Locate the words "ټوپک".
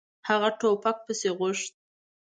0.59-0.97